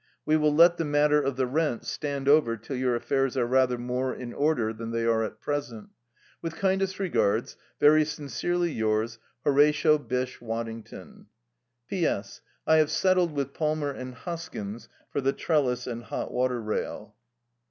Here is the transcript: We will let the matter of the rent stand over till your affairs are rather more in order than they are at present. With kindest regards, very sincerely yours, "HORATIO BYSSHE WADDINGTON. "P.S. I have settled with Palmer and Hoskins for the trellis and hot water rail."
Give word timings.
We 0.25 0.35
will 0.35 0.51
let 0.51 0.77
the 0.77 0.83
matter 0.83 1.21
of 1.21 1.35
the 1.35 1.45
rent 1.45 1.85
stand 1.85 2.27
over 2.27 2.57
till 2.57 2.75
your 2.75 2.95
affairs 2.95 3.37
are 3.37 3.45
rather 3.45 3.77
more 3.77 4.11
in 4.15 4.33
order 4.33 4.73
than 4.73 4.89
they 4.89 5.05
are 5.05 5.23
at 5.23 5.39
present. 5.39 5.89
With 6.41 6.55
kindest 6.55 6.97
regards, 6.97 7.55
very 7.79 8.03
sincerely 8.03 8.71
yours, 8.71 9.19
"HORATIO 9.45 9.99
BYSSHE 9.99 10.41
WADDINGTON. 10.41 11.27
"P.S. 11.87 12.41
I 12.65 12.77
have 12.77 12.89
settled 12.89 13.33
with 13.33 13.53
Palmer 13.53 13.91
and 13.91 14.15
Hoskins 14.15 14.89
for 15.11 15.21
the 15.21 15.33
trellis 15.33 15.85
and 15.85 16.05
hot 16.05 16.33
water 16.33 16.59
rail." 16.59 17.13